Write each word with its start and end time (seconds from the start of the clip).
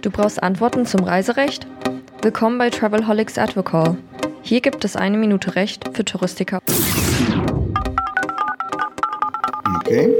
Du 0.00 0.10
brauchst 0.10 0.42
Antworten 0.42 0.86
zum 0.86 1.04
Reiserecht? 1.04 1.68
Willkommen 2.22 2.58
bei 2.58 2.70
Travelholics 2.70 3.38
Advocall. 3.38 3.96
Hier 4.42 4.60
gibt 4.60 4.84
es 4.84 4.96
eine 4.96 5.18
Minute 5.18 5.54
Recht 5.54 5.84
für 5.92 6.04
Touristiker. 6.04 6.58
Okay. 9.76 10.16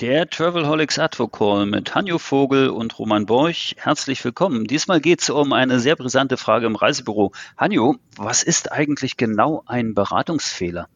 Der 0.00 0.28
Travelholics 0.28 0.98
Advocall 0.98 1.64
mit 1.64 1.94
Hanjo 1.94 2.18
Vogel 2.18 2.68
und 2.68 2.98
Roman 2.98 3.24
Borch. 3.24 3.76
Herzlich 3.78 4.22
willkommen. 4.22 4.66
Diesmal 4.66 5.00
geht 5.00 5.22
es 5.22 5.30
um 5.30 5.54
eine 5.54 5.80
sehr 5.80 5.96
brisante 5.96 6.36
Frage 6.36 6.66
im 6.66 6.76
Reisebüro. 6.76 7.32
Hanjo, 7.56 7.96
was 8.16 8.42
ist 8.42 8.70
eigentlich 8.70 9.16
genau 9.16 9.62
ein 9.64 9.94
Beratungsfehler? 9.94 10.88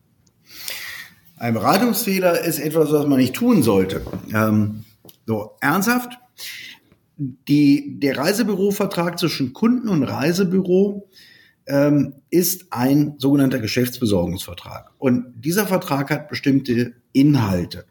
Ein 1.38 1.54
Beratungsfehler 1.54 2.40
ist 2.44 2.58
etwas, 2.58 2.90
was 2.92 3.06
man 3.06 3.18
nicht 3.18 3.34
tun 3.34 3.62
sollte. 3.62 4.02
Ähm, 4.34 4.84
so, 5.26 5.52
ernsthaft? 5.60 6.18
Die, 7.18 7.98
der 7.98 8.16
Reisebürovertrag 8.16 9.18
zwischen 9.18 9.52
Kunden 9.52 9.88
und 9.88 10.02
Reisebüro 10.02 11.10
ähm, 11.66 12.14
ist 12.30 12.66
ein 12.70 13.14
sogenannter 13.18 13.58
Geschäftsbesorgungsvertrag. 13.58 14.92
Und 14.98 15.26
dieser 15.36 15.66
Vertrag 15.66 16.10
hat 16.10 16.28
bestimmte 16.28 16.94
Inhalte. 17.12 17.84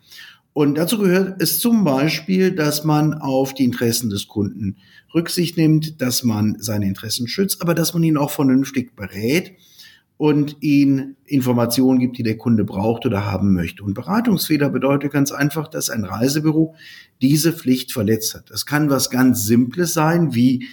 Und 0.53 0.75
dazu 0.75 0.97
gehört 0.97 1.41
es 1.41 1.59
zum 1.59 1.83
Beispiel, 1.83 2.55
dass 2.55 2.83
man 2.83 3.13
auf 3.13 3.53
die 3.53 3.65
Interessen 3.65 4.09
des 4.09 4.27
Kunden 4.27 4.77
Rücksicht 5.13 5.57
nimmt, 5.57 6.01
dass 6.01 6.23
man 6.23 6.57
seine 6.59 6.87
Interessen 6.87 7.27
schützt, 7.27 7.61
aber 7.61 7.75
dass 7.75 7.93
man 7.93 8.03
ihn 8.03 8.17
auch 8.17 8.31
vernünftig 8.31 8.95
berät 8.95 9.53
und 10.17 10.57
ihn 10.61 11.17
Informationen 11.25 11.99
gibt, 11.99 12.17
die 12.17 12.23
der 12.23 12.37
Kunde 12.37 12.63
braucht 12.63 13.05
oder 13.05 13.25
haben 13.25 13.53
möchte. 13.53 13.83
Und 13.83 13.93
Beratungsfehler 13.93 14.69
bedeutet 14.69 15.11
ganz 15.11 15.31
einfach, 15.31 15.67
dass 15.67 15.89
ein 15.89 16.05
Reisebüro 16.05 16.75
diese 17.21 17.51
Pflicht 17.51 17.91
verletzt 17.91 18.33
hat. 18.33 18.49
Das 18.49 18.65
kann 18.65 18.89
was 18.89 19.09
ganz 19.09 19.43
Simples 19.43 19.93
sein, 19.93 20.33
wie 20.33 20.67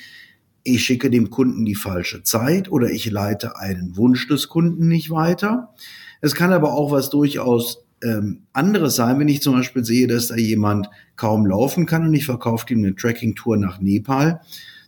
ich 0.65 0.85
schicke 0.85 1.11
dem 1.11 1.31
Kunden 1.31 1.65
die 1.65 1.75
falsche 1.75 2.23
Zeit 2.23 2.71
oder 2.71 2.91
ich 2.91 3.11
leite 3.11 3.59
einen 3.59 3.97
Wunsch 3.97 4.29
des 4.29 4.49
Kunden 4.49 4.87
nicht 4.87 5.11
weiter. 5.11 5.75
Es 6.21 6.37
kann 6.37 6.53
aber 6.53 6.73
auch 6.75 6.93
was 6.93 7.11
durchaus 7.11 7.85
ähm, 8.03 8.43
anderes 8.53 8.95
sein, 8.95 9.19
wenn 9.19 9.29
ich 9.29 9.43
zum 9.43 9.55
Beispiel 9.55 9.85
sehe, 9.85 10.07
dass 10.07 10.29
da 10.29 10.37
jemand 10.37 10.89
kaum 11.17 11.47
laufen 11.47 11.87
kann 11.87 12.07
und 12.07 12.15
ich 12.15 12.27
verkaufe 12.27 12.67
ihm 12.73 12.79
eine 12.79 12.95
Tracking-Tour 12.95 13.57
nach 13.57 13.81
Nepal 13.81 14.41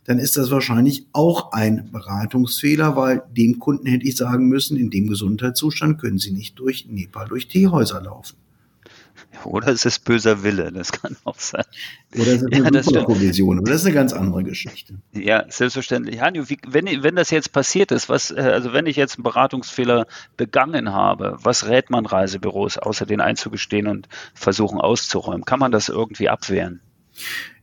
dann 0.05 0.19
ist 0.19 0.37
das 0.37 0.51
wahrscheinlich 0.51 1.07
auch 1.11 1.51
ein 1.51 1.89
Beratungsfehler, 1.91 2.95
weil 2.95 3.23
dem 3.35 3.59
Kunden 3.59 3.87
hätte 3.87 4.05
ich 4.05 4.15
sagen 4.15 4.47
müssen, 4.47 4.77
in 4.77 4.89
dem 4.89 5.07
Gesundheitszustand 5.07 5.99
können 5.99 6.19
Sie 6.19 6.31
nicht 6.31 6.57
durch 6.59 6.87
Nepal 6.87 7.27
durch 7.27 7.47
Teehäuser 7.47 8.01
laufen. 8.01 8.37
Oder 9.43 9.69
es 9.69 9.85
ist 9.85 10.05
böser 10.05 10.43
Wille, 10.43 10.71
das 10.71 10.91
kann 10.91 11.15
auch 11.23 11.37
sein. 11.37 11.65
Oder 12.15 12.27
es 12.27 12.41
ist 12.41 12.53
eine 12.53 12.77
ja, 12.77 12.83
Superprovision, 12.83 13.59
aber 13.59 13.69
das 13.69 13.81
ist 13.81 13.85
eine 13.85 13.95
ganz 13.95 14.13
andere 14.13 14.43
Geschichte. 14.43 14.95
Ja, 15.13 15.45
selbstverständlich. 15.49 16.21
Hanjo, 16.21 16.49
wie, 16.49 16.57
wenn, 16.67 16.85
wenn 17.03 17.15
das 17.15 17.31
jetzt 17.31 17.51
passiert 17.51 17.91
ist, 17.91 18.09
was, 18.09 18.31
äh, 18.31 18.35
also 18.39 18.73
wenn 18.73 18.85
ich 18.85 18.95
jetzt 18.95 19.17
einen 19.17 19.23
Beratungsfehler 19.23 20.07
begangen 20.37 20.93
habe, 20.93 21.37
was 21.41 21.67
rät 21.67 21.89
man 21.89 22.05
Reisebüros, 22.05 22.77
außer 22.77 23.05
den 23.05 23.21
einzugestehen 23.21 23.87
und 23.87 24.07
versuchen 24.33 24.79
auszuräumen? 24.79 25.45
Kann 25.45 25.59
man 25.59 25.71
das 25.71 25.89
irgendwie 25.89 26.29
abwehren? 26.29 26.81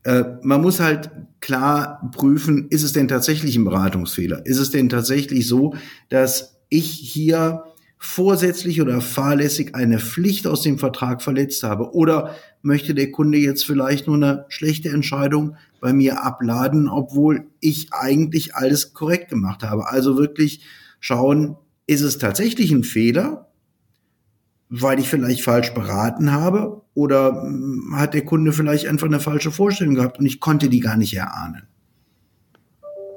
Äh, 0.05 0.25
man 0.42 0.61
muss 0.61 0.81
halt 0.81 1.11
klar 1.41 2.11
prüfen, 2.14 2.69
ist 2.70 2.83
es 2.83 2.92
denn 2.92 3.08
tatsächlich 3.08 3.56
ein 3.56 3.64
Beratungsfehler? 3.64 4.47
Ist 4.47 4.59
es 4.59 4.70
denn 4.70 4.89
tatsächlich 4.89 5.47
so, 5.47 5.75
dass 6.09 6.56
ich 6.69 6.91
hier 6.91 7.64
vorsätzlich 7.98 8.81
oder 8.81 9.00
fahrlässig 9.00 9.77
eine 9.77 10.00
Pflicht 10.00 10.48
aus 10.48 10.62
dem 10.62 10.78
Vertrag 10.78 11.22
verletzt 11.22 11.62
habe? 11.62 11.94
Oder 11.94 12.34
möchte 12.61 12.94
der 12.94 13.12
Kunde 13.12 13.39
jetzt 13.39 13.64
vielleicht 13.64 14.06
nur 14.09 14.17
eine 14.17 14.44
schlechte 14.48 14.89
Entscheidung 14.89 15.56
bei 15.81 15.92
mir 15.92 16.25
abladen, 16.25 16.89
obwohl 16.89 17.47
ich 17.60 17.93
eigentlich 17.93 18.56
alles 18.56 18.93
korrekt 18.93 19.28
gemacht 19.31 19.62
habe? 19.62 19.88
Also 19.88 20.19
wirklich 20.19 20.62
schauen, 20.98 21.56
ist 21.87 22.00
es 22.00 22.19
tatsächlich 22.19 22.72
ein 22.72 22.84
Fehler 22.84 23.52
weil 24.75 24.99
ich 24.99 25.09
vielleicht 25.09 25.43
falsch 25.43 25.75
beraten 25.75 26.33
habe 26.33 26.81
oder 26.94 27.43
hm, 27.43 27.94
hat 27.94 28.15
der 28.15 28.25
Kunde 28.25 28.53
vielleicht 28.53 28.87
einfach 28.87 29.06
eine 29.06 29.21
falsche 29.21 29.50
Vorstellung 29.50 29.94
gehabt 29.94 30.19
und 30.19 30.25
ich 30.25 30.41
konnte 30.41 30.71
die 30.71 30.81
gar 30.81 30.97
nicht 30.97 31.15
erahnen. 31.15 31.65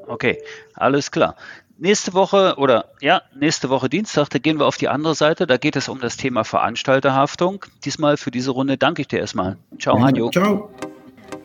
Okay, 0.07 0.37
alles 0.73 1.11
klar. 1.11 1.35
Nächste 1.77 2.13
Woche 2.13 2.55
oder 2.57 2.85
ja, 3.01 3.21
nächste 3.37 3.69
Woche 3.69 3.89
Dienstag, 3.89 4.29
da 4.29 4.39
gehen 4.39 4.59
wir 4.59 4.65
auf 4.65 4.77
die 4.77 4.89
andere 4.89 5.15
Seite. 5.15 5.47
Da 5.47 5.57
geht 5.57 5.77
es 5.77 5.87
um 5.87 5.99
das 5.99 6.17
Thema 6.17 6.43
Veranstalterhaftung. 6.43 7.65
Diesmal 7.85 8.17
für 8.17 8.31
diese 8.31 8.51
Runde 8.51 8.77
danke 8.77 9.01
ich 9.01 9.07
dir 9.07 9.19
erstmal. 9.19 9.57
Ciao, 9.79 9.97
ja, 9.97 10.03
Hanjo. 10.03 10.29
Ciao. 10.31 10.69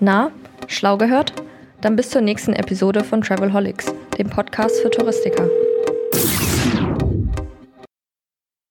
Na, 0.01 0.31
schlau 0.67 0.99
gehört? 0.99 1.33
Dann 1.81 1.97
bis 1.97 2.11
zur 2.11 2.21
nächsten 2.21 2.53
Episode 2.53 3.05
von 3.05 3.23
Travelholics, 3.23 3.95
dem 4.19 4.29
Podcast 4.29 4.81
für 4.81 4.91
Touristiker. 4.91 5.49